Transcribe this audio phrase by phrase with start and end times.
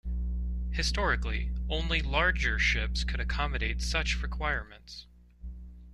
[0.71, 5.05] Historically, only larger ships could accommodate such requirements.